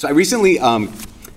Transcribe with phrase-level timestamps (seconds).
[0.00, 0.90] So I recently um,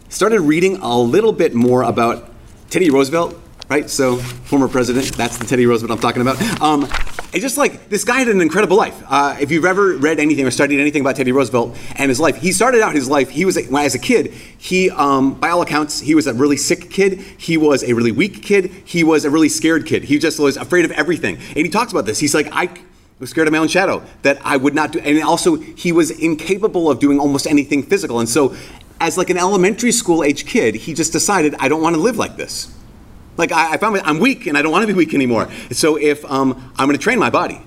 [0.07, 2.31] started reading a little bit more about
[2.69, 3.89] Teddy Roosevelt, right?
[3.89, 6.41] So former president, that's the Teddy Roosevelt I'm talking about.
[6.61, 6.83] Um,
[7.33, 9.03] it's just like this guy had an incredible life.
[9.09, 12.37] Uh, if you've ever read anything or studied anything about Teddy Roosevelt and his life,
[12.37, 13.29] he started out his life.
[13.29, 14.31] He was a, as a kid.
[14.57, 17.19] He, um, by all accounts, he was a really sick kid.
[17.19, 18.71] He was a really weak kid.
[18.85, 20.05] He was a really scared kid.
[20.05, 21.35] He just was afraid of everything.
[21.35, 22.17] And he talks about this.
[22.17, 22.69] He's like, I
[23.23, 24.03] was scared of my own shadow.
[24.21, 24.99] That I would not do.
[24.99, 28.19] And also, he was incapable of doing almost anything physical.
[28.19, 28.55] And so,
[28.99, 32.17] as like an elementary school age kid, he just decided, I don't want to live
[32.17, 32.73] like this.
[33.37, 35.49] Like I, I found I'm weak and I don't want to be weak anymore.
[35.71, 37.61] So if um, I'm going to train my body.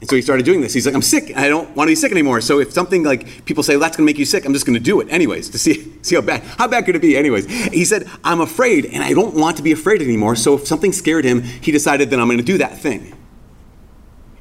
[0.00, 0.74] And so he started doing this.
[0.74, 1.34] He's like, I'm sick.
[1.34, 2.42] I don't want to be sick anymore.
[2.42, 4.66] So if something like people say, well, that's going to make you sick, I'm just
[4.66, 7.16] going to do it anyways to see, see how bad, how bad could it be
[7.16, 7.46] anyways.
[7.72, 10.36] He said, I'm afraid and I don't want to be afraid anymore.
[10.36, 13.15] So if something scared him, he decided that I'm going to do that thing.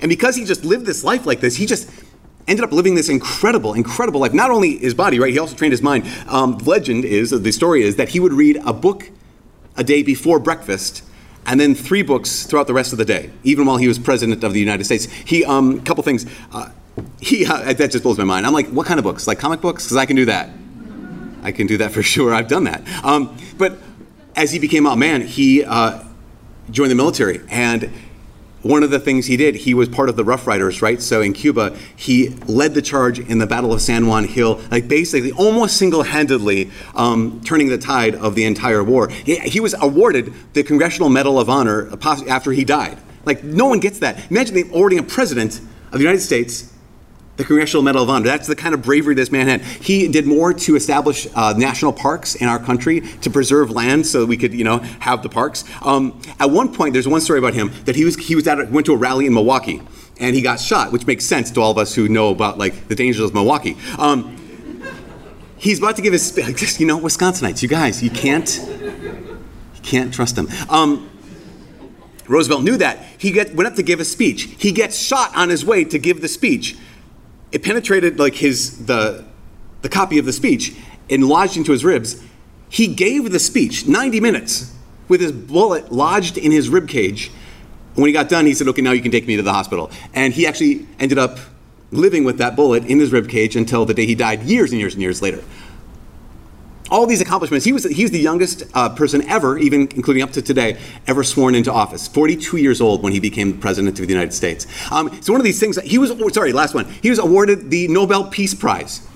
[0.02, 1.90] And because he just lived this life like this, he just
[2.48, 4.34] ended up living this incredible, incredible life.
[4.34, 5.32] Not only his body, right?
[5.32, 6.06] He also trained his mind.
[6.28, 9.10] Um, legend is, the story is that he would read a book
[9.78, 11.04] a day before breakfast
[11.46, 14.44] and then three books throughout the rest of the day, even while he was president
[14.44, 15.06] of the United States.
[15.06, 16.26] He, um, a couple things.
[16.52, 16.70] Uh,
[17.20, 18.46] he, uh, that just blows my mind.
[18.46, 19.28] I'm like, what kind of books?
[19.28, 19.86] Like comic books?
[19.86, 20.50] Because I can do that.
[21.44, 22.34] I can do that for sure.
[22.34, 22.88] I've done that.
[23.04, 23.78] Um, but
[24.36, 26.04] as he became a man, he uh,
[26.72, 27.92] joined the military and
[28.66, 31.00] one of the things he did, he was part of the Rough Riders, right?
[31.00, 34.88] So in Cuba, he led the charge in the Battle of San Juan Hill, like
[34.88, 39.10] basically almost single handedly um, turning the tide of the entire war.
[39.10, 41.96] He, he, was awarded the Congressional Medal of Honor
[42.28, 42.98] after he died.
[43.24, 44.32] Like, no one gets that.
[44.32, 46.74] Imagine awarding a president of the United States
[47.38, 48.26] the Congressional Medal of Honor.
[48.26, 49.62] That's the kind of bravery this man had.
[49.62, 54.26] He did more to establish uh, national parks in our country to preserve land so
[54.26, 55.64] we could, you know, have the parks.
[55.82, 58.72] Um, at one point, there's one story about him that he was he was at
[58.72, 59.82] went to a rally in Milwaukee
[60.20, 62.88] and he got shot, which makes sense to all of us who know about like
[62.88, 63.78] the dangers of Milwaukee.
[63.98, 64.38] Um,
[65.58, 66.36] he's about to give his
[66.80, 70.48] you know Wisconsinites, you guys, you can't you can't trust them.
[70.70, 71.10] Um,
[72.28, 73.06] Roosevelt knew that.
[73.20, 74.44] He get, went up to give a speech.
[74.58, 76.76] He gets shot on his way to give the speech
[77.52, 79.26] it penetrated like his the
[79.82, 80.76] the copy of the speech
[81.10, 82.22] and lodged into his ribs.
[82.70, 84.74] He gave the speech 90 minutes
[85.08, 87.32] with his bullet lodged in his rib cage.
[87.94, 89.92] When he got done, he said, "Okay, now you can take me to the hospital."
[90.14, 91.40] And he actually ended up
[91.92, 94.80] living with that bullet in his rib cage until the day he died, years and
[94.80, 95.42] years and years later
[96.90, 97.66] all these accomplishments.
[97.66, 101.56] He was he's the youngest uh, person ever, even including up to today, ever sworn
[101.56, 102.08] into office.
[102.08, 104.68] 42 years old when he became president of the United States.
[104.92, 106.86] Um, so one of these things he was sorry, last one.
[107.02, 109.08] He was awarded the Nobel Peace Prize.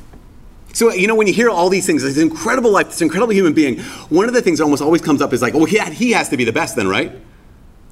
[0.74, 3.54] So you know when you hear all these things, this incredible life, this incredible human
[3.54, 3.80] being.
[4.10, 6.12] One of the things that almost always comes up is like, oh, he, had, he
[6.12, 7.12] has to be the best, then, right?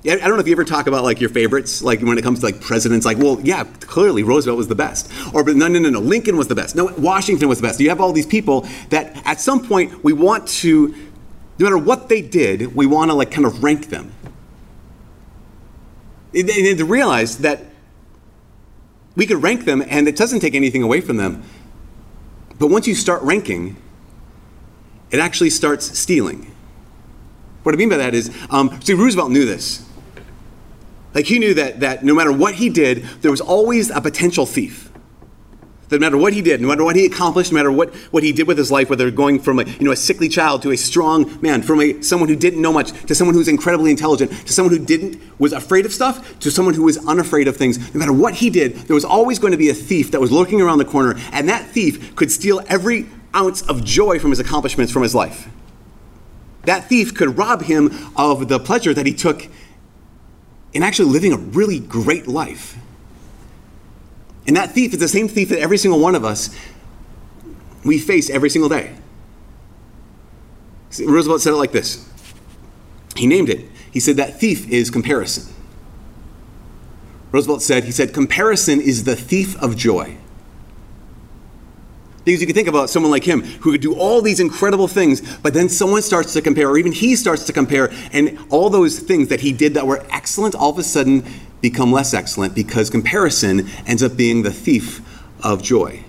[0.06, 2.40] I don't know if you ever talk about like your favorites, like when it comes
[2.40, 5.12] to like presidents, like, well, yeah, clearly Roosevelt was the best.
[5.34, 6.76] Or, but no, no, no, no, Lincoln was the best.
[6.76, 7.80] No, Washington was the best.
[7.80, 10.90] You have all these people that at some point we want to,
[11.60, 14.14] no matter what they did, we want to like kind of rank them.
[16.34, 17.66] And to realize that
[19.16, 21.44] we could rank them and it doesn't take anything away from them.
[22.60, 23.78] But once you start ranking,
[25.10, 26.52] it actually starts stealing.
[27.64, 29.87] What I mean by that is, um, see, Roosevelt knew this.
[31.18, 34.46] Like he knew that, that no matter what he did, there was always a potential
[34.46, 34.92] thief.
[35.90, 38.22] That no matter what he did, no matter what he accomplished, no matter what, what
[38.22, 40.70] he did with his life, whether going from a, you know, a sickly child to
[40.70, 44.30] a strong man, from a, someone who didn't know much to someone who's incredibly intelligent,
[44.46, 47.80] to someone who didn't was afraid of stuff, to someone who was unafraid of things,
[47.96, 50.32] no matter what he did, there was always going to be a thief that was
[50.32, 54.40] lurking around the corner, and that thief could steal every ounce of joy from his
[54.40, 55.50] accomplishments from his life.
[56.66, 59.48] That thief could rob him of the pleasure that he took
[60.74, 62.78] in actually living a really great life.
[64.46, 66.56] And that thief is the same thief that every single one of us
[67.84, 68.96] we face every single day.
[71.00, 72.08] Roosevelt said it like this.
[73.16, 73.70] He named it.
[73.92, 75.54] He said that thief is comparison.
[77.32, 80.18] Roosevelt said, he said, comparison is the thief of joy.
[82.28, 85.22] Because you can think about someone like him who could do all these incredible things,
[85.38, 89.00] but then someone starts to compare, or even he starts to compare, and all those
[89.00, 91.24] things that he did that were excellent all of a sudden
[91.62, 95.00] become less excellent because comparison ends up being the thief
[95.42, 96.04] of joy.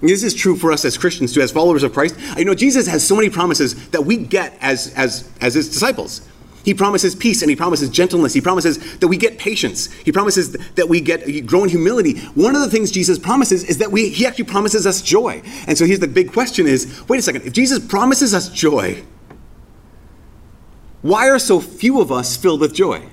[0.00, 2.14] This is true for us as Christians too, as followers of Christ.
[2.36, 6.20] I know, Jesus has so many promises that we get as, as, as his disciples.
[6.64, 8.32] He promises peace and he promises gentleness.
[8.32, 9.90] He promises that we get patience.
[9.92, 12.20] He promises that we get uh, grow in humility.
[12.34, 15.42] One of the things Jesus promises is that we he actually promises us joy.
[15.66, 19.02] And so here's the big question is, wait a second, if Jesus promises us joy,
[21.02, 23.08] why are so few of us filled with joy?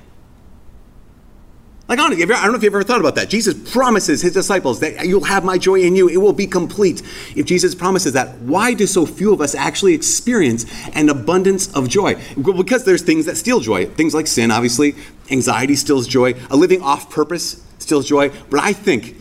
[1.89, 3.29] Like, honestly, I don't know if you've ever thought about that.
[3.29, 7.01] Jesus promises his disciples that you'll have my joy in you, it will be complete.
[7.35, 11.89] If Jesus promises that, why do so few of us actually experience an abundance of
[11.89, 12.21] joy?
[12.37, 13.87] Well, because there's things that steal joy.
[13.87, 14.93] Things like sin, obviously,
[15.31, 18.29] anxiety steals joy, a living off purpose steals joy.
[18.51, 19.15] But I think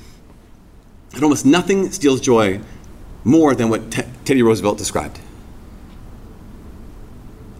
[1.12, 2.60] that almost nothing steals joy
[3.24, 5.18] more than what T- Teddy Roosevelt described.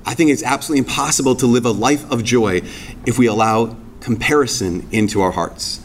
[0.04, 2.61] I think it's absolutely impossible to live a life of joy
[3.06, 5.85] if we allow comparison into our hearts.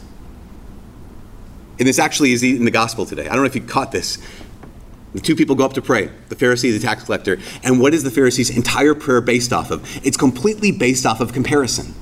[1.78, 3.26] And this actually is in the gospel today.
[3.26, 4.18] I don't know if you caught this.
[5.12, 7.38] The two people go up to pray, the Pharisee the tax collector.
[7.62, 9.84] And what is the Pharisee's entire prayer based off of?
[10.04, 11.94] It's completely based off of comparison.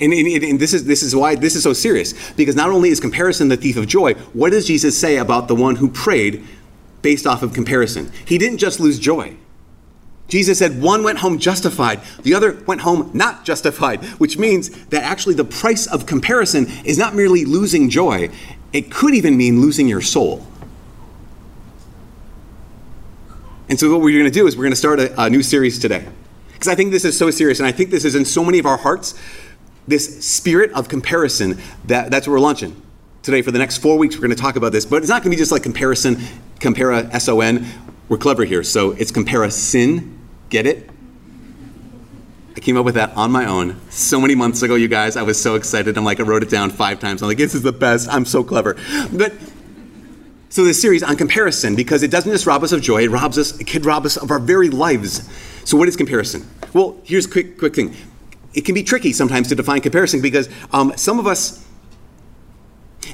[0.00, 2.30] And, and, and, this, is, this is why this is so serious.
[2.32, 5.56] Because not only is comparison the thief of joy, what does Jesus say about the
[5.56, 6.44] one who prayed
[7.02, 8.12] based off of comparison?
[8.24, 9.36] He didn't just lose joy,
[10.28, 15.02] Jesus said one went home justified, the other went home not justified, which means that
[15.02, 18.30] actually the price of comparison is not merely losing joy,
[18.72, 20.46] it could even mean losing your soul.
[23.70, 25.42] And so, what we're going to do is we're going to start a, a new
[25.42, 26.06] series today.
[26.52, 28.58] Because I think this is so serious, and I think this is in so many
[28.58, 29.14] of our hearts
[29.88, 32.80] this spirit of comparison that, that's what we're launching
[33.22, 35.22] today for the next four weeks we're going to talk about this but it's not
[35.22, 36.16] going to be just like comparison
[36.60, 37.66] compara s-o-n
[38.08, 40.17] we're clever here so it's comparison
[40.48, 40.90] Get it?
[42.56, 45.16] I came up with that on my own so many months ago, you guys.
[45.16, 45.96] I was so excited.
[45.96, 47.22] I'm like, I wrote it down five times.
[47.22, 48.08] I'm like, this is the best.
[48.08, 48.76] I'm so clever.
[49.12, 49.32] But
[50.48, 53.38] so this series on comparison, because it doesn't just rob us of joy, it robs
[53.38, 55.28] us, it could rob us of our very lives.
[55.64, 56.48] So what is comparison?
[56.72, 57.94] Well, here's a quick, quick thing.
[58.54, 61.64] It can be tricky sometimes to define comparison because um, some of us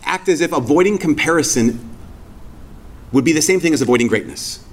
[0.05, 1.91] act as if avoiding comparison
[3.13, 4.64] would be the same thing as avoiding greatness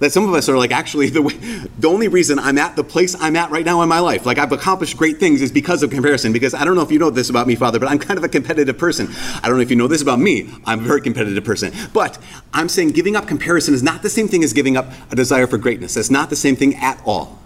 [0.00, 1.34] that some of us are like actually the way,
[1.78, 4.38] the only reason I'm at the place I'm at right now in my life, like
[4.38, 6.32] I've accomplished great things, is because of comparison.
[6.32, 8.24] Because I don't know if you know this about me, Father, but I'm kind of
[8.24, 9.08] a competitive person.
[9.42, 10.50] I don't know if you know this about me.
[10.64, 11.72] I'm a very competitive person.
[11.92, 12.18] But
[12.52, 15.46] I'm saying giving up comparison is not the same thing as giving up a desire
[15.46, 15.94] for greatness.
[15.94, 17.38] that's not the same thing at all.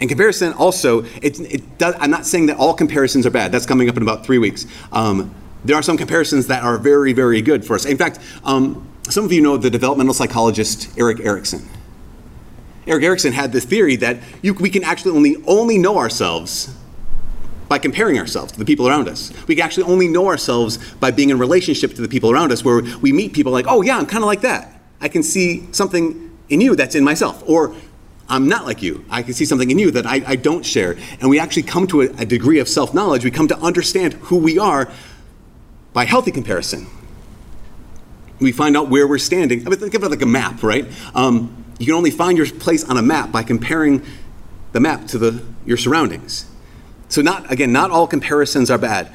[0.00, 3.50] And comparison also, it, it does, I'm not saying that all comparisons are bad.
[3.50, 4.66] That's coming up in about three weeks.
[4.92, 5.34] Um,
[5.64, 7.84] there are some comparisons that are very, very good for us.
[7.84, 11.66] In fact, um, some of you know the developmental psychologist Erik Erikson.
[12.86, 16.74] Erik Erikson had this theory that you, we can actually only, only know ourselves
[17.68, 19.30] by comparing ourselves to the people around us.
[19.46, 22.64] We can actually only know ourselves by being in relationship to the people around us,
[22.64, 24.80] where we meet people like, oh, yeah, I'm kind of like that.
[25.00, 27.42] I can see something in you that's in myself.
[27.46, 27.74] Or
[28.26, 29.04] I'm not like you.
[29.10, 30.96] I can see something in you that I, I don't share.
[31.20, 33.22] And we actually come to a, a degree of self knowledge.
[33.22, 34.90] We come to understand who we are
[35.92, 36.86] by healthy comparison
[38.40, 39.66] we find out where we're standing.
[39.66, 40.86] I mean, think of it like a map, right?
[41.14, 44.04] Um, you can only find your place on a map by comparing
[44.72, 46.46] the map to the, your surroundings.
[47.08, 49.12] So, not again, not all comparisons are bad.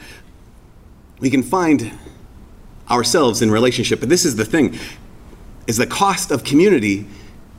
[1.20, 1.92] We can find
[2.90, 4.78] ourselves in relationship, but this is the thing:
[5.68, 7.06] is the cost of community,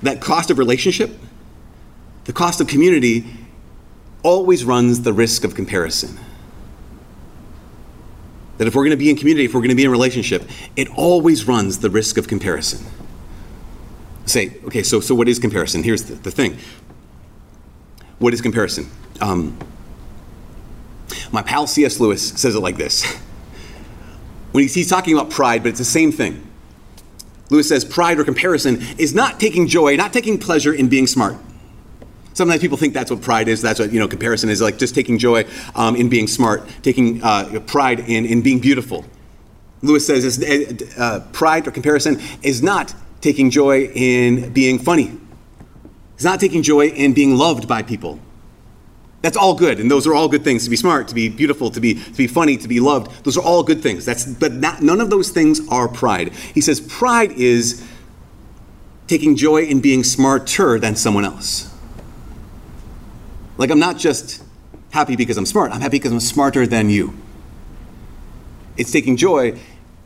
[0.02, 1.16] that cost of relationship,
[2.24, 3.24] the cost of community
[4.22, 6.18] always runs the risk of comparison.
[8.58, 10.48] That if we're going to be in community, if we're going to be in relationship,
[10.76, 12.84] it always runs the risk of comparison.
[14.26, 15.82] Say, okay, so, so what is comparison?
[15.82, 16.56] Here's the, the thing.
[18.18, 18.88] What is comparison?
[19.20, 19.58] Um,
[21.32, 22.00] my pal C.S.
[22.00, 23.04] Lewis says it like this.
[24.52, 26.46] When he's, he's talking about pride, but it's the same thing.
[27.50, 31.36] Lewis says pride or comparison is not taking joy, not taking pleasure in being smart.
[32.34, 33.62] Sometimes people think that's what pride is.
[33.62, 34.08] That's what you know.
[34.08, 38.42] Comparison is like just taking joy um, in being smart, taking uh, pride in in
[38.42, 39.04] being beautiful.
[39.82, 40.42] Lewis says
[40.98, 45.16] uh, pride or comparison is not taking joy in being funny.
[46.14, 48.18] It's not taking joy in being loved by people.
[49.22, 50.64] That's all good, and those are all good things.
[50.64, 53.24] To be smart, to be beautiful, to be to be funny, to be loved.
[53.24, 54.04] Those are all good things.
[54.04, 56.32] That's but not, none of those things are pride.
[56.52, 57.86] He says pride is
[59.06, 61.73] taking joy in being smarter than someone else.
[63.56, 64.42] Like, I'm not just
[64.90, 67.14] happy because I'm smart, I'm happy because I'm smarter than you.
[68.76, 69.58] It's taking joy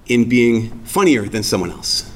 [0.07, 2.11] in being funnier than someone else.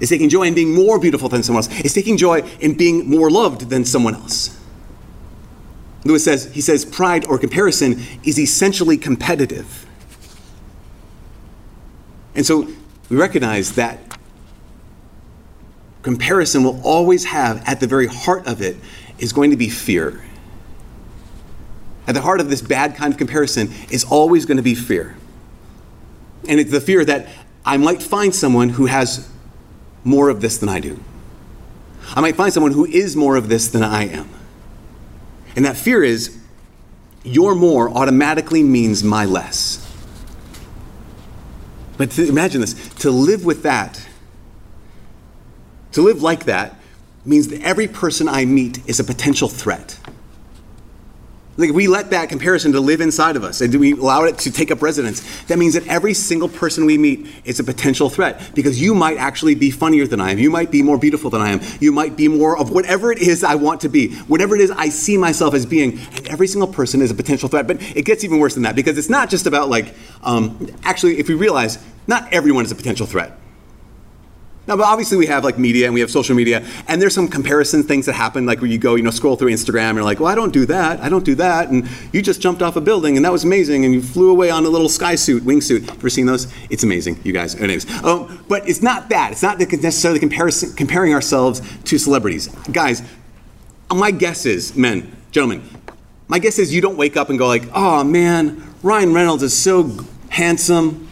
[0.00, 1.80] It's taking joy in being more beautiful than someone else.
[1.80, 4.58] It's taking joy in being more loved than someone else.
[6.04, 9.86] Lewis says, he says, pride or comparison is essentially competitive.
[12.34, 12.68] And so
[13.08, 14.00] we recognize that
[16.02, 18.76] comparison will always have, at the very heart of it,
[19.18, 20.24] is going to be fear.
[22.06, 25.16] At the heart of this bad kind of comparison is always going to be fear.
[26.48, 27.28] And it's the fear that
[27.64, 29.28] I might find someone who has
[30.04, 30.98] more of this than I do.
[32.14, 34.28] I might find someone who is more of this than I am.
[35.54, 36.38] And that fear is
[37.22, 39.78] your more automatically means my less.
[41.96, 44.04] But imagine this to live with that,
[45.92, 46.76] to live like that,
[47.24, 49.98] means that every person I meet is a potential threat.
[51.58, 54.50] Like we let that comparison to live inside of us and we allow it to
[54.50, 58.52] take up residence, that means that every single person we meet is a potential threat
[58.54, 60.38] because you might actually be funnier than I am.
[60.38, 61.60] You might be more beautiful than I am.
[61.78, 64.70] You might be more of whatever it is I want to be, whatever it is
[64.70, 65.98] I see myself as being.
[66.14, 67.66] And every single person is a potential threat.
[67.66, 71.18] But it gets even worse than that because it's not just about like, um, actually,
[71.18, 73.38] if we realize not everyone is a potential threat.
[74.64, 77.26] Now, but obviously we have like media and we have social media, and there's some
[77.26, 80.04] comparison things that happen, like where you go, you know, scroll through Instagram and you're
[80.04, 82.76] like, well, I don't do that, I don't do that, and you just jumped off
[82.76, 85.42] a building and that was amazing, and you flew away on a little sky suit,
[85.42, 85.90] wingsuit.
[85.90, 86.52] Ever seen those?
[86.70, 87.56] It's amazing, you guys.
[87.56, 89.32] Anyways, um, but it's not that.
[89.32, 93.02] It's not necessarily comparison, comparing ourselves to celebrities, guys.
[93.92, 95.62] My guess is, men, gentlemen,
[96.28, 99.56] my guess is you don't wake up and go like, oh man, Ryan Reynolds is
[99.56, 99.90] so
[100.28, 101.08] handsome.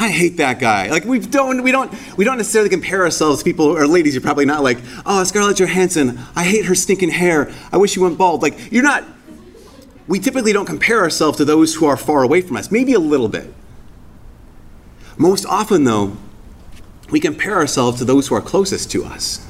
[0.00, 0.88] I hate that guy.
[0.90, 4.14] Like we don't we don't we don't necessarily compare ourselves to people or ladies.
[4.14, 6.20] You're probably not like, oh Scarlett Johansson.
[6.36, 7.52] I hate her stinking hair.
[7.72, 8.40] I wish she went bald.
[8.40, 9.04] Like you're not.
[10.06, 12.70] We typically don't compare ourselves to those who are far away from us.
[12.70, 13.52] Maybe a little bit.
[15.18, 16.16] Most often, though,
[17.10, 19.44] we compare ourselves to those who are closest to us.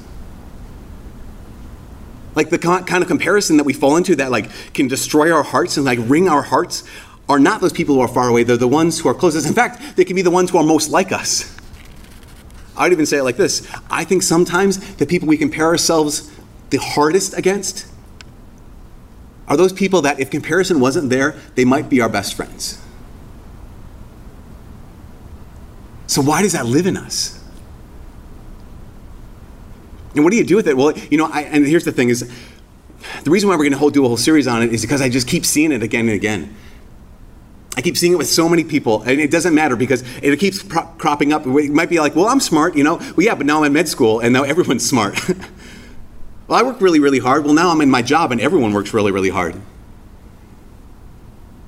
[2.34, 5.76] Like the kind of comparison that we fall into that like can destroy our hearts
[5.76, 6.84] and like wring our hearts
[7.28, 9.46] are not those people who are far away, they're the ones who are closest.
[9.46, 11.54] In fact, they can be the ones who are most like us.
[12.76, 16.30] I'd even say it like this I think sometimes the people we compare ourselves
[16.70, 17.86] the hardest against
[19.48, 22.80] are those people that, if comparison wasn't there, they might be our best friends.
[26.06, 27.42] So, why does that live in us?
[30.14, 30.76] And what do you do with it?
[30.76, 32.30] Well, you know, I, and here's the thing is,
[33.24, 35.08] the reason why we're going to do a whole series on it is because I
[35.08, 36.54] just keep seeing it again and again.
[37.78, 40.64] I keep seeing it with so many people, and it doesn't matter because it keeps
[40.64, 41.46] pro- cropping up.
[41.46, 42.96] It might be like, well, I'm smart, you know.
[42.96, 45.16] Well, yeah, but now I'm in med school, and now everyone's smart.
[46.48, 47.44] well, I work really, really hard.
[47.44, 49.54] Well, now I'm in my job, and everyone works really, really hard.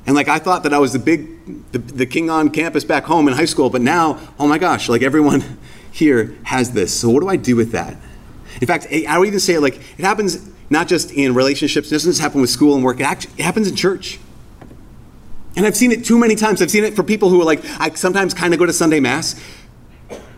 [0.04, 3.04] And like I thought that I was the big, the, the king on campus back
[3.04, 5.44] home in high school, but now, oh my gosh, like everyone
[5.92, 6.92] here has this.
[6.92, 7.96] So what do I do with that?
[8.60, 11.86] In fact, eh, I would even say like it happens not just in relationships.
[11.86, 12.98] It doesn't just happen with school and work.
[12.98, 14.18] It, actually, it happens in church.
[15.56, 16.62] And I've seen it too many times.
[16.62, 19.00] I've seen it for people who are like, I sometimes kind of go to Sunday
[19.00, 19.40] Mass,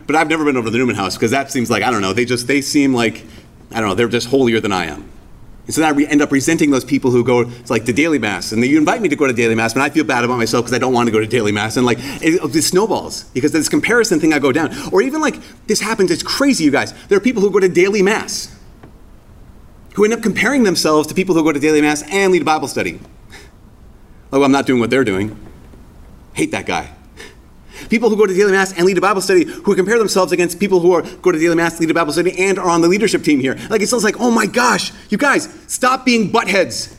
[0.06, 2.02] but I've never been over to the Newman House because that seems like, I don't
[2.02, 3.24] know, they just, they seem like,
[3.70, 5.10] I don't know, they're just holier than I am.
[5.64, 8.18] And so then I end up resenting those people who go to like the daily
[8.18, 10.38] mass, and you invite me to go to daily mass, but I feel bad about
[10.38, 13.24] myself because I don't want to go to daily mass, and like it, it snowballs
[13.32, 14.74] because this comparison thing I go down.
[14.90, 15.36] Or even like
[15.68, 16.92] this happens, it's crazy, you guys.
[17.06, 18.56] There are people who go to daily mass
[19.94, 22.44] who end up comparing themselves to people who go to daily mass and lead a
[22.44, 22.98] Bible study.
[24.32, 25.38] Oh, I'm not doing what they're doing.
[26.34, 26.94] Hate that guy.
[27.90, 30.58] People who go to daily mass and lead a Bible study who compare themselves against
[30.58, 32.88] people who are go to daily mass, lead a Bible study, and are on the
[32.88, 33.58] leadership team here.
[33.68, 36.96] Like it sounds like, oh my gosh, you guys, stop being buttheads.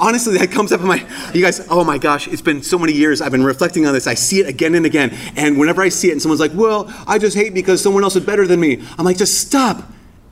[0.00, 2.92] Honestly, that comes up in my, you guys, oh my gosh, it's been so many
[2.92, 3.20] years.
[3.20, 4.08] I've been reflecting on this.
[4.08, 5.16] I see it again and again.
[5.36, 8.16] And whenever I see it and someone's like, well, I just hate because someone else
[8.16, 9.84] is better than me, I'm like, just stop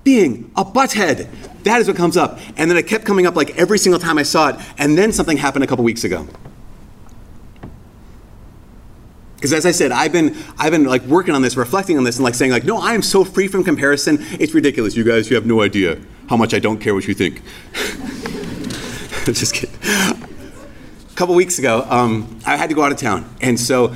[0.04, 1.28] being a butthead.
[1.64, 2.38] That is what comes up.
[2.56, 4.56] And then it kept coming up like every single time I saw it.
[4.78, 6.26] And then something happened a couple weeks ago.
[9.42, 12.16] Because as I said, I've been I've been like working on this, reflecting on this,
[12.16, 14.18] and like saying like, no, I am so free from comparison.
[14.38, 14.94] It's ridiculous.
[14.94, 17.42] You guys, you have no idea how much I don't care what you think.
[19.26, 19.74] Just kidding.
[19.82, 23.94] A couple weeks ago, um, I had to go out of town, and so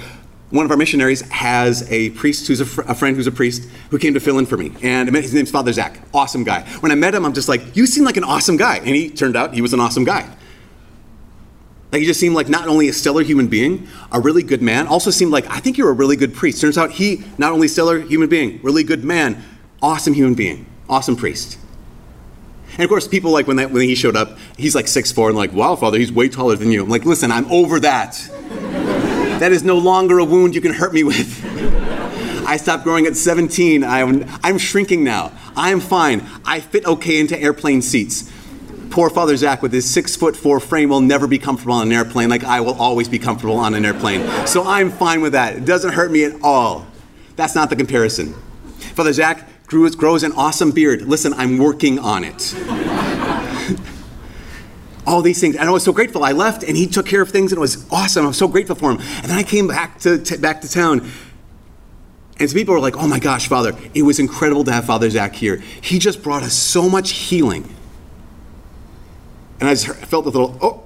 [0.51, 3.69] one of our missionaries has a priest who's a, fr- a, friend who's a priest
[3.91, 4.73] who came to fill in for me.
[4.83, 6.01] And his name's Father Zach.
[6.15, 6.63] Awesome guy.
[6.81, 8.77] When I met him, I'm just like, you seem like an awesome guy.
[8.77, 10.29] And he turned out he was an awesome guy.
[11.91, 14.87] Like he just seemed like not only a stellar human being, a really good man,
[14.87, 16.61] also seemed like, I think you're a really good priest.
[16.61, 19.43] Turns out he, not only stellar human being, really good man,
[19.83, 21.59] awesome human being, awesome priest.
[22.73, 25.37] And of course, people like when, that, when he showed up, he's like 6'4 and
[25.37, 26.83] like, wow, Father, he's way taller than you.
[26.83, 28.86] I'm like, listen, I'm over that.
[29.39, 31.45] That is no longer a wound you can hurt me with.
[32.47, 33.85] I stopped growing at 17.
[33.85, 35.31] I'm, I'm shrinking now.
[35.55, 36.27] I'm fine.
[36.47, 38.33] I fit okay into airplane seats.
[38.89, 41.93] Poor Father Zach with his six foot four frame will never be comfortable on an
[41.93, 44.27] airplane like I will always be comfortable on an airplane.
[44.47, 45.57] So I'm fine with that.
[45.57, 46.87] It doesn't hurt me at all.
[47.35, 48.33] That's not the comparison.
[48.95, 51.03] Father Zach grows an awesome beard.
[51.03, 52.55] Listen, I'm working on it
[55.07, 55.57] all these things.
[55.57, 56.25] And I was so grateful.
[56.25, 58.25] I left and he took care of things and it was awesome.
[58.25, 58.99] I was so grateful for him.
[58.99, 61.11] And then I came back to, back to town.
[62.39, 65.09] And some people were like, oh my gosh, Father, it was incredible to have Father
[65.09, 65.57] Zach here.
[65.57, 67.75] He just brought us so much healing.
[69.61, 70.83] And I just felt a little, oh.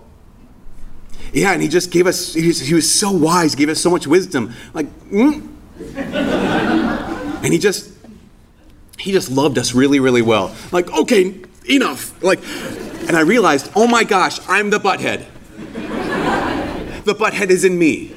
[1.32, 3.90] Yeah, and he just gave us, he was, he was so wise, gave us so
[3.90, 4.52] much wisdom.
[4.74, 5.48] Like, mm.
[7.42, 7.90] and he just,
[8.98, 10.54] he just loved us really, really well.
[10.72, 12.22] Like, okay, enough.
[12.22, 12.40] Like,
[13.10, 15.26] and I realized, oh my gosh, I'm the butthead.
[17.02, 18.14] the butthead is in me.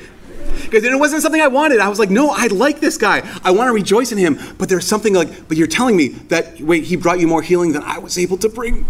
[0.66, 1.80] Because it wasn't something I wanted.
[1.80, 3.28] I was like, no, I like this guy.
[3.44, 4.38] I want to rejoice in him.
[4.60, 7.72] But there's something like, but you're telling me that, wait, he brought you more healing
[7.72, 8.86] than I was able to bring.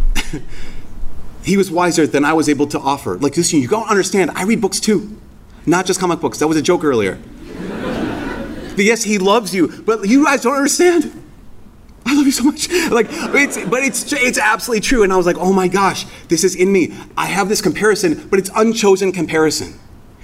[1.46, 3.18] he was wiser than I was able to offer.
[3.18, 4.32] Like, listen, you don't understand.
[4.32, 5.18] I read books too,
[5.66, 6.38] not just comic books.
[6.40, 7.18] That was a joke earlier.
[8.76, 11.23] yes, he loves you, but you guys don't understand.
[12.06, 12.70] I love you so much.
[12.94, 15.04] Like, it's, but it's it's absolutely true.
[15.04, 16.94] And I was like, oh my gosh, this is in me.
[17.18, 19.80] I have this comparison, but it's unchosen comparison.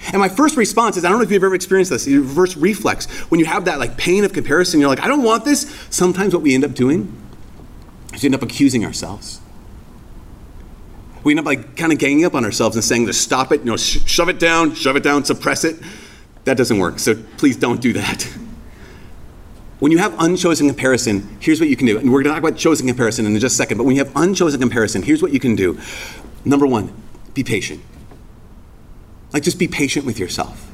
[0.08, 3.06] And my first response is, I don't know if you've ever experienced this, first reflex,
[3.30, 5.62] when you have that like pain of comparison, you're like, I don't want this.
[5.90, 7.14] Sometimes what we end up doing
[8.14, 9.40] is we end up accusing ourselves.
[11.22, 13.60] We end up like kind of ganging up on ourselves and saying, just stop it,
[13.60, 15.76] you know, sh- shove it down, shove it down, suppress it.
[16.44, 16.98] That doesn't work.
[16.98, 18.26] So please don't do that.
[19.80, 21.98] When you have unchosen comparison, here's what you can do.
[21.98, 24.04] And we're going to talk about chosen comparison in just a second, but when you
[24.04, 25.78] have unchosen comparison, here's what you can do.
[26.44, 26.92] Number one,
[27.32, 27.82] be patient.
[29.32, 30.70] Like, just be patient with yourself.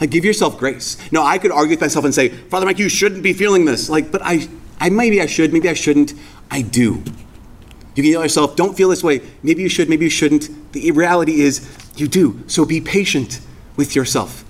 [0.00, 0.98] Like, give yourself grace.
[1.12, 3.88] No, I could argue with myself and say, Father Mike, you shouldn't be feeling this.
[3.88, 6.12] Like, but I, I maybe I should, maybe I shouldn't.
[6.50, 7.02] I do.
[7.94, 9.22] You can yell at yourself, don't feel this way.
[9.42, 10.72] Maybe you should, maybe you shouldn't.
[10.72, 11.66] The reality is,
[11.96, 12.42] you do.
[12.48, 13.40] So be patient
[13.76, 14.43] with yourself.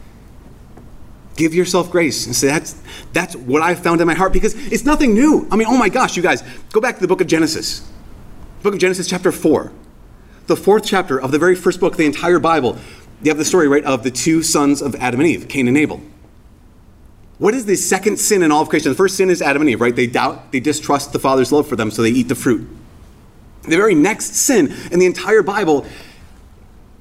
[1.36, 2.80] Give yourself grace and say that's
[3.12, 5.48] that's what I found in my heart because it's nothing new.
[5.50, 7.88] I mean, oh my gosh, you guys, go back to the book of Genesis.
[8.62, 9.72] Book of Genesis, chapter 4.
[10.46, 12.78] The fourth chapter of the very first book of the entire Bible.
[13.22, 15.76] You have the story, right, of the two sons of Adam and Eve, Cain and
[15.76, 16.02] Abel.
[17.38, 18.90] What is the second sin in all of creation?
[18.90, 19.94] The first sin is Adam and Eve, right?
[19.94, 22.68] They doubt, they distrust the Father's love for them, so they eat the fruit.
[23.62, 25.86] The very next sin in the entire Bible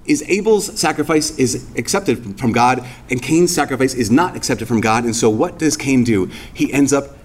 [0.05, 5.05] is Abel's sacrifice is accepted from God, and Cain's sacrifice is not accepted from God.
[5.05, 6.29] And so, what does Cain do?
[6.53, 7.17] He ends up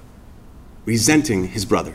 [0.84, 1.94] resenting his brother.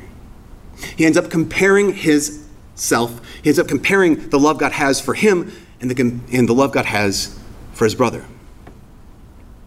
[0.98, 3.22] He ends up comparing his self.
[3.42, 6.02] He ends up comparing the love God has for him and the,
[6.36, 7.38] and the love God has
[7.74, 8.26] for his brother.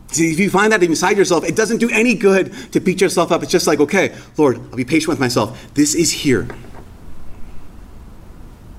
[0.08, 3.32] See, if you find that inside yourself, it doesn't do any good to beat yourself
[3.32, 3.42] up.
[3.42, 5.74] It's just like, okay, Lord, I'll be patient with myself.
[5.74, 6.46] This is here.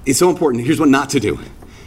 [0.06, 0.66] It's so important.
[0.66, 1.38] Here's what not to do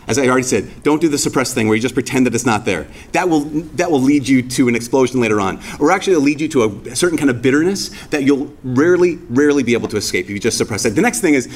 [0.06, 2.46] as I already said, don't do the suppress thing where you just pretend that it's
[2.46, 2.86] not there.
[3.12, 3.40] That will,
[3.74, 5.60] that will lead you to an explosion later on.
[5.78, 9.62] Or actually, it'll lead you to a certain kind of bitterness that you'll rarely, rarely
[9.62, 10.90] be able to escape if you just suppress it.
[10.90, 11.48] The next thing is,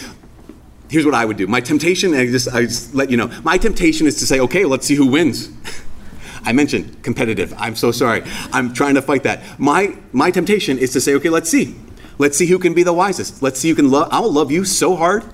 [0.89, 1.47] here's what I would do.
[1.47, 4.65] My temptation, I just, I just let you know, my temptation is to say, okay,
[4.65, 5.51] let's see who wins.
[6.45, 7.55] I mentioned competitive.
[7.57, 8.23] I'm so sorry.
[8.53, 9.59] I'm trying to fight that.
[9.59, 11.75] My, my temptation is to say, okay, let's see.
[12.19, 13.43] Let's see who can be the wisest.
[13.43, 14.09] Let's see who can love.
[14.13, 15.25] I'll love you so hard.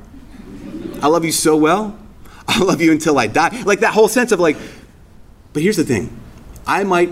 [1.03, 2.00] I love you so well
[2.57, 3.63] I'll love you until I die.
[3.63, 4.57] Like that whole sense of like,
[5.53, 6.17] but here's the thing
[6.67, 7.11] I might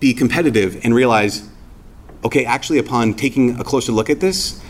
[0.00, 1.48] be competitive and realize,
[2.24, 4.60] okay, actually, upon taking a closer look at this,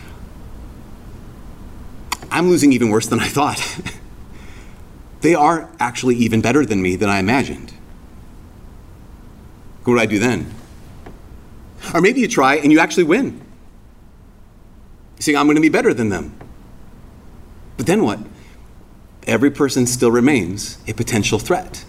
[2.29, 3.81] I'm losing even worse than I thought.
[5.21, 7.73] they are actually even better than me than I imagined.
[9.83, 10.53] What do I do then?
[11.93, 13.41] Or maybe you try and you actually win.
[15.15, 16.37] You say, I'm going to be better than them.
[17.77, 18.19] But then what?
[19.27, 21.83] Every person still remains a potential threat.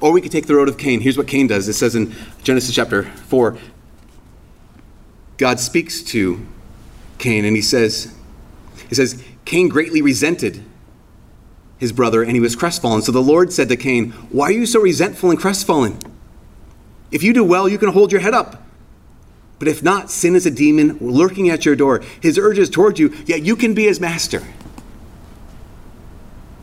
[0.00, 1.00] Or we could take the road of Cain.
[1.00, 3.58] Here's what Cain does it says in Genesis chapter 4
[5.36, 6.44] God speaks to
[7.18, 8.14] Cain and he says,
[8.88, 10.64] he says, Cain greatly resented
[11.78, 13.02] his brother and he was crestfallen.
[13.02, 15.98] So the Lord said to Cain, Why are you so resentful and crestfallen?
[17.10, 18.62] If you do well, you can hold your head up.
[19.58, 22.00] But if not, sin is a demon lurking at your door.
[22.20, 24.42] His urges toward you, yet you can be his master.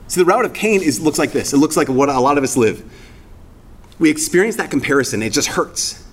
[0.08, 1.54] See, the route of Cain is, looks like this.
[1.54, 2.84] It looks like what a lot of us live.
[3.98, 6.04] We experience that comparison, it just hurts.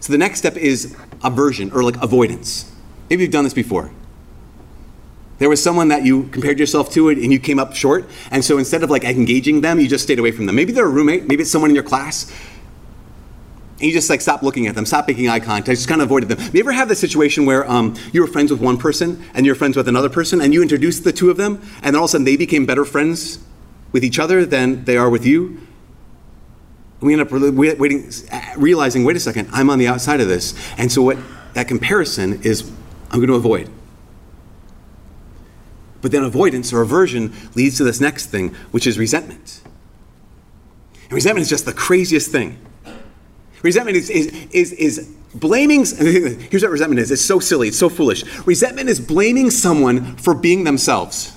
[0.00, 2.70] So the next step is aversion or like avoidance.
[3.08, 3.90] Maybe you've done this before.
[5.38, 8.08] There was someone that you compared yourself to and you came up short.
[8.30, 10.54] And so instead of like engaging them, you just stayed away from them.
[10.54, 12.30] Maybe they're a roommate, maybe it's someone in your class.
[13.74, 16.06] And you just like stop looking at them, stop making eye contact, just kind of
[16.06, 16.38] avoided them.
[16.54, 19.56] You ever have the situation where um, you were friends with one person and you're
[19.56, 22.10] friends with another person and you introduced the two of them and then all of
[22.10, 23.40] a sudden they became better friends
[23.90, 25.46] with each other than they are with you?
[27.00, 28.10] And we end up waiting,
[28.56, 30.54] realizing, wait a second, I'm on the outside of this.
[30.78, 31.18] And so what
[31.54, 32.70] that comparison is,
[33.10, 33.68] I'm going to avoid.
[36.00, 39.62] But then avoidance or aversion leads to this next thing, which is resentment.
[41.04, 42.58] And resentment is just the craziest thing.
[43.64, 47.88] Resentment is, is, is, is blaming, here's what resentment is it's so silly, it's so
[47.88, 48.22] foolish.
[48.46, 51.34] Resentment is blaming someone for being themselves.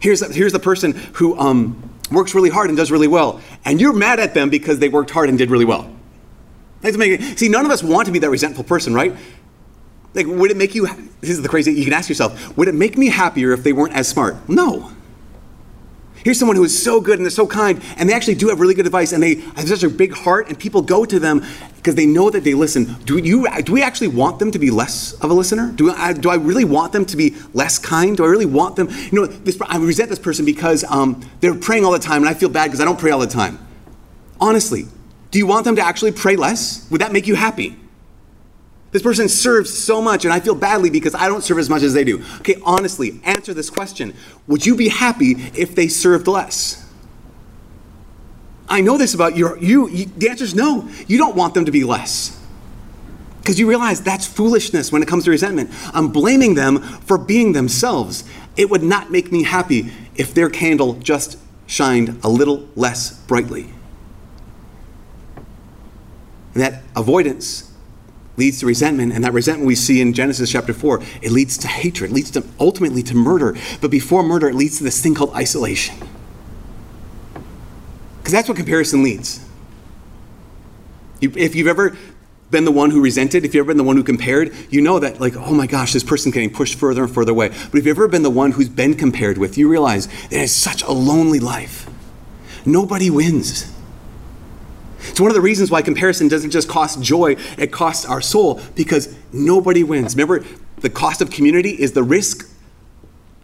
[0.00, 3.92] Here's, here's the person who um, works really hard and does really well, and you're
[3.92, 5.94] mad at them because they worked hard and did really well.
[6.82, 9.14] See, none of us want to be that resentful person, right?
[10.14, 10.86] Like, would it make you,
[11.20, 13.74] this is the crazy, you can ask yourself, would it make me happier if they
[13.74, 14.48] weren't as smart?
[14.48, 14.90] No.
[16.24, 18.60] Here's someone who is so good and they're so kind, and they actually do have
[18.60, 21.44] really good advice, and they have such a big heart, and people go to them
[21.76, 22.94] because they know that they listen.
[23.04, 25.72] Do, you, do we actually want them to be less of a listener?
[25.72, 28.16] Do I, do I really want them to be less kind?
[28.16, 28.88] Do I really want them?
[28.88, 32.28] You know, this, I resent this person because um, they're praying all the time, and
[32.28, 33.58] I feel bad because I don't pray all the time.
[34.40, 34.86] Honestly,
[35.32, 36.88] do you want them to actually pray less?
[36.90, 37.76] Would that make you happy?
[38.92, 41.82] This person serves so much, and I feel badly because I don't serve as much
[41.82, 42.22] as they do.
[42.40, 44.14] Okay, honestly, answer this question
[44.46, 46.78] Would you be happy if they served less?
[48.68, 50.06] I know this about your, you, you.
[50.06, 50.88] The answer is no.
[51.06, 52.38] You don't want them to be less.
[53.40, 55.70] Because you realize that's foolishness when it comes to resentment.
[55.92, 58.24] I'm blaming them for being themselves.
[58.56, 63.72] It would not make me happy if their candle just shined a little less brightly.
[66.54, 67.71] And that avoidance
[68.36, 71.68] leads to resentment, and that resentment we see in Genesis chapter 4, it leads to
[71.68, 73.56] hatred, it leads to ultimately to murder.
[73.80, 75.96] But before murder, it leads to this thing called isolation.
[78.18, 79.44] Because that's what comparison leads.
[81.20, 81.96] If you've ever
[82.50, 84.98] been the one who resented, if you've ever been the one who compared, you know
[84.98, 87.48] that, like, oh my gosh, this person's getting pushed further and further away.
[87.48, 90.52] But if you've ever been the one who's been compared with, you realize that it's
[90.52, 91.88] such a lonely life.
[92.66, 93.71] Nobody wins.
[95.10, 98.60] It's one of the reasons why comparison doesn't just cost joy, it costs our soul
[98.74, 100.14] because nobody wins.
[100.14, 100.44] Remember,
[100.78, 102.48] the cost of community is the risk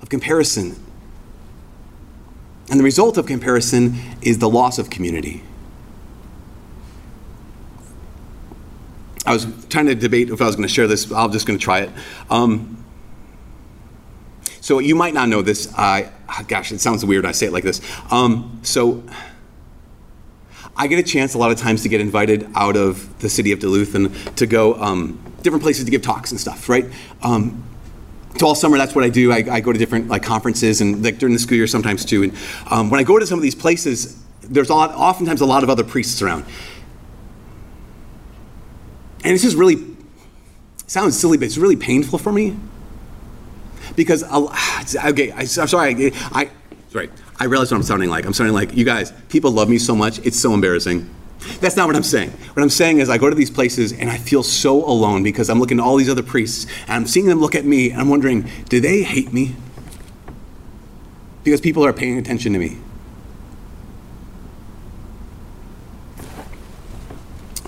[0.01, 0.77] of comparison.
[2.71, 5.43] And the result of comparison is the loss of community.
[9.25, 11.11] I was trying to debate if I was going to share this.
[11.13, 11.91] I'm just going to try it.
[12.31, 12.83] Um,
[14.61, 15.73] so you might not know this.
[15.77, 16.11] I,
[16.47, 17.25] gosh, it sounds weird.
[17.25, 17.81] I say it like this.
[18.11, 19.03] Um, so
[20.79, 23.51] I get a chance a lot of times to get invited out of the city
[23.51, 26.87] of Duluth and to go um, different places to give talks and stuff, right?
[27.21, 27.65] Um,
[28.39, 29.33] so all summer, that's what I do.
[29.33, 32.23] I, I, go to different like conferences and like during the school year sometimes too.
[32.23, 32.37] And
[32.71, 35.65] um, when I go to some of these places, there's a lot, oftentimes a lot
[35.65, 36.45] of other priests around,
[39.25, 39.85] and it's just really
[40.87, 42.57] sounds silly, but it's really painful for me
[43.97, 44.49] because I'll,
[45.07, 46.51] okay, I, am sorry, I, I
[46.91, 47.11] sorry.
[47.41, 48.27] I realize what I'm sounding like.
[48.27, 51.09] I'm sounding like, you guys, people love me so much, it's so embarrassing.
[51.61, 52.31] That's not what I'm saying.
[52.31, 55.49] What I'm saying is, I go to these places and I feel so alone because
[55.49, 58.01] I'm looking at all these other priests and I'm seeing them look at me and
[58.01, 59.55] I'm wondering, do they hate me?
[61.45, 62.79] Because people are paying attention to me.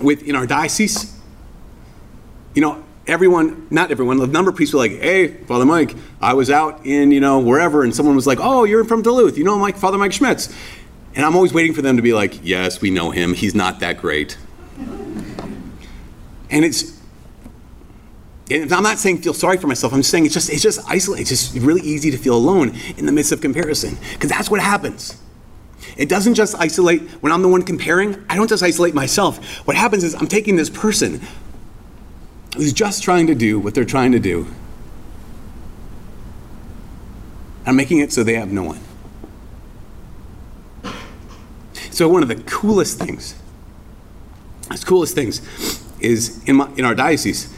[0.01, 1.17] With in our diocese,
[2.53, 6.49] you know, everyone, not everyone, a number of were like, hey, Father Mike, I was
[6.49, 9.57] out in, you know, wherever, and someone was like, oh, you're from Duluth, you know
[9.59, 10.53] Mike, Father Mike Schmitz.
[11.13, 13.81] And I'm always waiting for them to be like, yes, we know him, he's not
[13.81, 14.37] that great.
[16.49, 16.99] And it's,
[18.49, 19.93] and I'm not saying feel sorry for myself.
[19.93, 21.21] I'm saying it's just it's just isolated.
[21.21, 24.59] It's just really easy to feel alone in the midst of comparison because that's what
[24.59, 25.17] happens.
[25.95, 28.21] It doesn't just isolate when I'm the one comparing.
[28.29, 29.65] I don't just isolate myself.
[29.65, 31.21] What happens is I'm taking this person
[32.55, 34.47] who's just trying to do what they're trying to do.
[37.65, 38.79] I'm making it so they have no one.
[41.91, 43.35] So one of the coolest things,
[44.69, 45.41] the coolest things,
[45.99, 47.53] is in, my, in our diocese.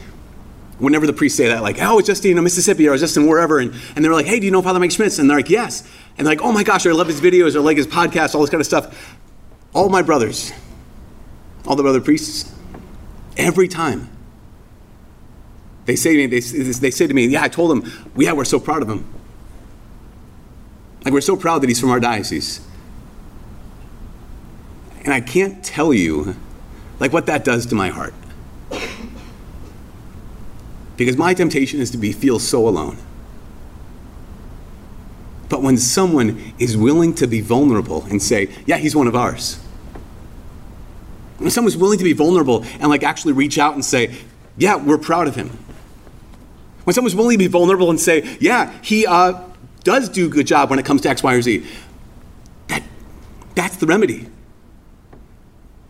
[0.79, 3.15] Whenever the priests say that, like, oh, I was just in Mississippi or I just
[3.15, 5.19] in wherever, and, and they're like, hey, do you know Father Mike Schmitz?
[5.19, 5.87] And they're like, yes.
[6.17, 8.41] And they're like, oh my gosh, I love his videos, I like his podcast, all
[8.41, 9.17] this kind of stuff.
[9.73, 10.51] All my brothers,
[11.65, 12.53] all the brother priests,
[13.37, 14.09] every time
[15.85, 18.45] they say to me, they, they say to me, yeah, I told him, yeah, we're
[18.45, 19.05] so proud of him.
[21.03, 22.65] Like, we're so proud that he's from our diocese.
[25.03, 26.35] And I can't tell you,
[26.99, 28.13] like, what that does to my heart.
[30.95, 32.97] Because my temptation is to be feel so alone.
[35.49, 39.61] But when someone is willing to be vulnerable and say, yeah, he's one of ours.
[41.37, 44.15] When someone's willing to be vulnerable and like actually reach out and say,
[44.57, 45.62] yeah, we're proud of him.
[46.83, 49.41] When someone's willing to be vulnerable and say, yeah, he uh,
[49.83, 51.65] does do a good job when it comes to X, Y, or Z,
[52.67, 52.83] that,
[53.55, 54.29] that's the remedy.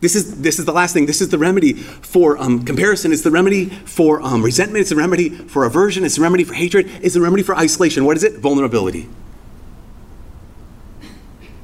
[0.02, 1.06] This is, this is the last thing.
[1.06, 3.14] This is the remedy for um, comparison.
[3.14, 4.82] It's the remedy for um, resentment.
[4.82, 6.04] It's the remedy for aversion.
[6.04, 6.90] It's the remedy for hatred.
[7.02, 8.04] It's the remedy for isolation.
[8.04, 8.40] What is it?
[8.40, 9.10] Vulnerability.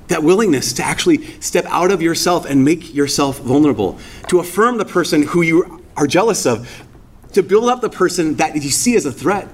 [0.10, 4.86] that willingness to actually step out of yourself and make yourself vulnerable, to affirm the
[4.86, 6.84] person who you are jealous of,
[7.34, 9.48] to build up the person that you see as a threat,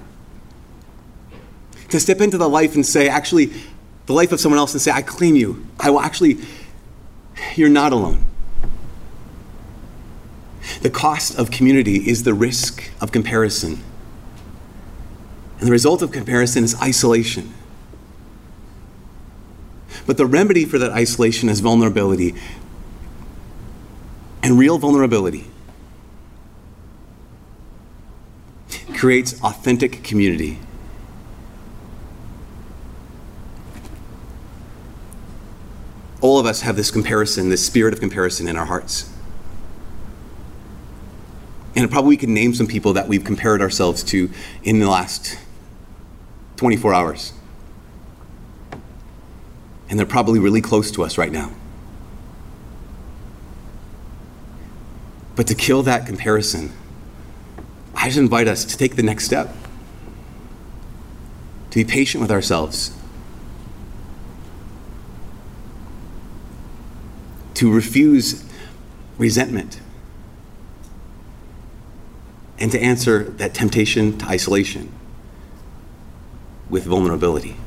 [1.89, 3.51] to step into the life and say, actually,
[4.05, 5.65] the life of someone else and say, I claim you.
[5.79, 6.39] I will actually,
[7.55, 8.25] you're not alone.
[10.81, 13.83] The cost of community is the risk of comparison.
[15.59, 17.53] And the result of comparison is isolation.
[20.05, 22.35] But the remedy for that isolation is vulnerability.
[24.43, 25.45] And real vulnerability
[28.95, 30.59] creates authentic community.
[36.21, 39.11] All of us have this comparison, this spirit of comparison in our hearts.
[41.75, 44.29] And probably we can name some people that we've compared ourselves to
[44.63, 45.37] in the last
[46.55, 47.33] 24 hours.
[49.89, 51.51] And they're probably really close to us right now.
[55.35, 56.71] But to kill that comparison,
[58.05, 59.51] I just invite us to take the next step,
[61.71, 62.95] to be patient with ourselves,
[67.55, 68.45] to refuse
[69.17, 69.81] resentment.
[72.59, 74.91] And to answer that temptation to isolation
[76.69, 77.57] with vulnerability.